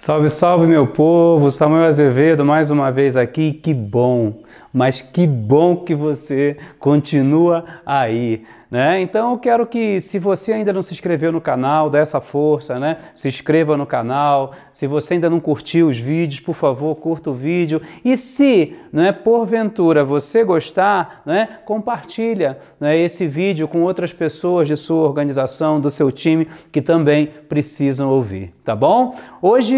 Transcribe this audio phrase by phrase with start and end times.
[0.00, 1.50] Salve, salve, meu povo!
[1.50, 3.52] Samuel Azevedo mais uma vez aqui.
[3.52, 4.44] Que bom,
[4.78, 8.44] mas que bom que você continua aí.
[8.70, 9.00] Né?
[9.00, 12.78] Então eu quero que, se você ainda não se inscreveu no canal, dê essa força,
[12.78, 12.98] né?
[13.12, 14.52] Se inscreva no canal.
[14.72, 17.82] Se você ainda não curtiu os vídeos, por favor, curta o vídeo.
[18.04, 24.76] E se, né, porventura, você gostar, né, compartilha né, esse vídeo com outras pessoas de
[24.76, 29.16] sua organização, do seu time, que também precisam ouvir, tá bom?
[29.42, 29.74] Hoje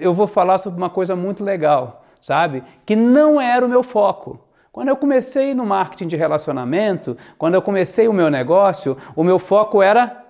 [0.00, 2.62] eu vou falar sobre uma coisa muito legal, sabe?
[2.86, 4.40] Que não era o meu foco.
[4.70, 9.38] Quando eu comecei no marketing de relacionamento, quando eu comecei o meu negócio, o meu
[9.38, 10.22] foco era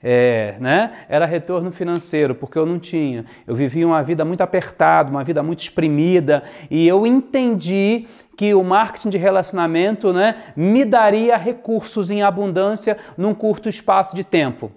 [0.00, 0.92] é, né?
[1.08, 3.24] Era retorno financeiro, porque eu não tinha.
[3.46, 8.62] Eu vivia uma vida muito apertada, uma vida muito exprimida, e eu entendi que o
[8.62, 14.70] marketing de relacionamento, né, me daria recursos em abundância num curto espaço de tempo.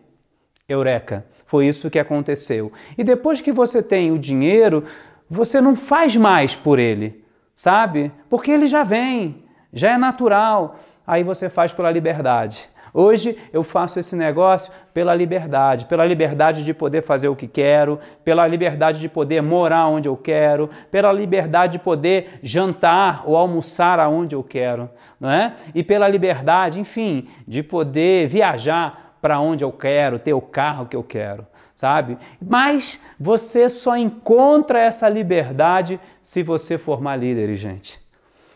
[0.67, 1.25] Eureka!
[1.45, 2.71] Foi isso que aconteceu.
[2.97, 4.85] E depois que você tem o dinheiro,
[5.31, 7.21] você não faz mais por ele
[7.61, 8.11] sabe?
[8.27, 10.79] Porque ele já vem, já é natural.
[11.05, 12.67] Aí você faz pela liberdade.
[12.91, 17.99] Hoje eu faço esse negócio pela liberdade, pela liberdade de poder fazer o que quero,
[18.23, 23.99] pela liberdade de poder morar onde eu quero, pela liberdade de poder jantar ou almoçar
[23.99, 25.53] aonde eu quero, não é?
[25.73, 30.95] E pela liberdade, enfim, de poder viajar para onde eu quero, ter o carro que
[30.95, 31.45] eu quero
[31.81, 32.15] sabe?
[32.39, 37.99] Mas você só encontra essa liberdade se você formar líderes, gente.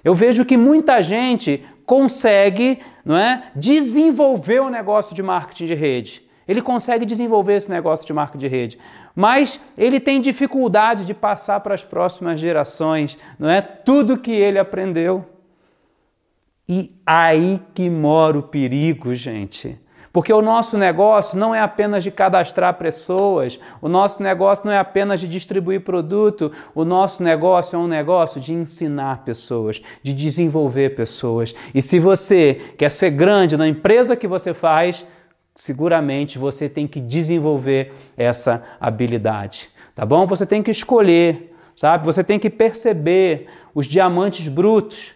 [0.03, 6.23] Eu vejo que muita gente consegue, não é, desenvolver o negócio de marketing de rede.
[6.47, 8.79] Ele consegue desenvolver esse negócio de marketing de rede,
[9.15, 13.59] mas ele tem dificuldade de passar para as próximas gerações, não é?
[13.59, 15.25] Tudo que ele aprendeu.
[16.69, 19.79] E aí que mora o perigo, gente.
[20.15, 24.77] Porque o nosso negócio não é apenas de cadastrar pessoas, o nosso negócio não é
[24.77, 30.95] apenas de distribuir produto, o nosso negócio é um negócio de ensinar pessoas, de desenvolver
[30.95, 31.53] pessoas.
[31.73, 35.05] E se você quer ser grande na empresa que você faz,
[35.53, 40.25] seguramente você tem que desenvolver essa habilidade, tá bom?
[40.27, 42.05] Você tem que escolher, sabe?
[42.05, 45.14] Você tem que perceber os diamantes brutos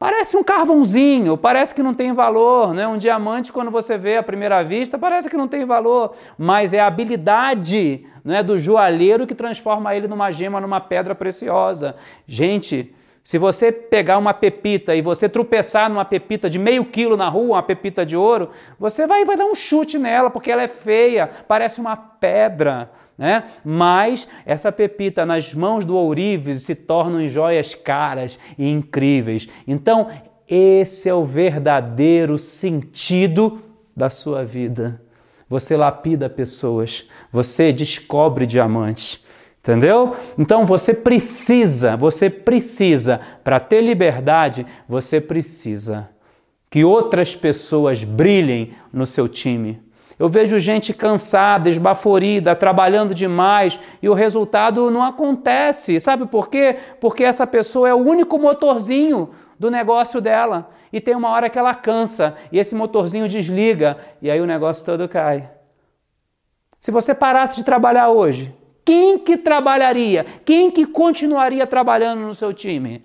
[0.00, 2.88] Parece um carvãozinho, parece que não tem valor, né?
[2.88, 6.80] Um diamante, quando você vê à primeira vista, parece que não tem valor, mas é
[6.80, 11.96] a habilidade né, do joalheiro que transforma ele numa gema, numa pedra preciosa.
[12.26, 17.28] Gente, se você pegar uma pepita e você tropeçar numa pepita de meio quilo na
[17.28, 20.68] rua, uma pepita de ouro, você vai, vai dar um chute nela, porque ela é
[20.68, 22.90] feia, parece uma pedra
[23.20, 23.44] né?
[23.62, 29.46] Mas essa pepita nas mãos do ourives se tornam joias caras e incríveis.
[29.68, 30.08] Então,
[30.48, 33.60] esse é o verdadeiro sentido
[33.94, 35.02] da sua vida.
[35.50, 39.22] Você lapida pessoas, você descobre diamantes.
[39.62, 40.16] Entendeu?
[40.38, 46.08] Então você precisa, você precisa, para ter liberdade, você precisa
[46.70, 49.78] que outras pessoas brilhem no seu time.
[50.20, 55.98] Eu vejo gente cansada, esbaforida, trabalhando demais e o resultado não acontece.
[55.98, 56.76] Sabe por quê?
[57.00, 60.68] Porque essa pessoa é o único motorzinho do negócio dela.
[60.92, 64.84] E tem uma hora que ela cansa e esse motorzinho desliga e aí o negócio
[64.84, 65.48] todo cai.
[66.78, 68.54] Se você parasse de trabalhar hoje,
[68.84, 70.26] quem que trabalharia?
[70.44, 73.02] Quem que continuaria trabalhando no seu time?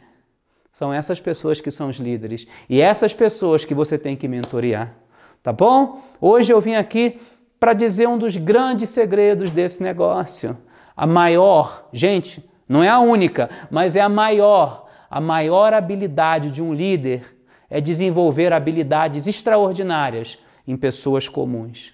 [0.74, 5.05] São essas pessoas que são os líderes e essas pessoas que você tem que mentorear.
[5.45, 6.01] Tá bom?
[6.19, 7.22] Hoje eu vim aqui
[7.59, 10.57] para dizer um dos grandes segredos desse negócio.
[10.97, 14.89] A maior, gente, não é a única, mas é a maior.
[15.07, 17.38] A maior habilidade de um líder
[17.69, 20.35] é desenvolver habilidades extraordinárias
[20.67, 21.94] em pessoas comuns.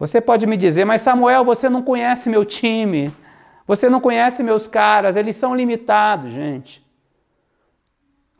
[0.00, 3.14] Você pode me dizer, mas Samuel, você não conhece meu time,
[3.68, 6.84] você não conhece meus caras, eles são limitados, gente.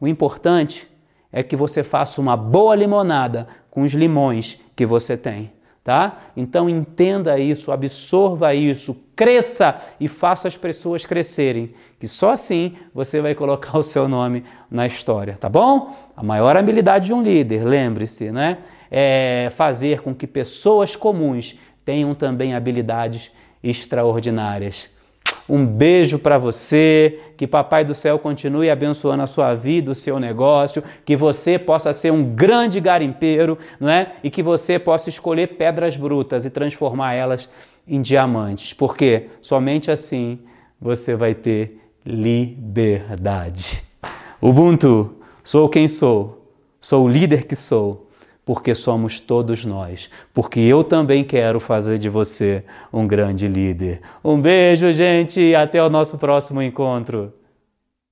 [0.00, 0.88] O importante
[1.36, 5.52] é que você faça uma boa limonada com os limões que você tem,
[5.84, 6.18] tá?
[6.34, 13.20] Então entenda isso, absorva isso, cresça e faça as pessoas crescerem, que só assim você
[13.20, 15.94] vai colocar o seu nome na história, tá bom?
[16.16, 18.60] A maior habilidade de um líder, lembre-se, né?
[18.90, 23.30] É fazer com que pessoas comuns tenham também habilidades
[23.62, 24.88] extraordinárias.
[25.48, 30.18] Um beijo para você, que Papai do Céu continue abençoando a sua vida, o seu
[30.18, 34.14] negócio, que você possa ser um grande garimpeiro, não é?
[34.24, 37.48] E que você possa escolher pedras brutas e transformar elas
[37.86, 40.40] em diamantes, porque somente assim
[40.80, 43.84] você vai ter liberdade.
[44.40, 45.14] Ubuntu,
[45.44, 46.50] sou quem sou,
[46.80, 48.05] sou o líder que sou,
[48.46, 52.62] porque somos todos nós, porque eu também quero fazer de você
[52.92, 54.00] um grande líder.
[54.24, 57.32] Um beijo, gente, e até o nosso próximo encontro.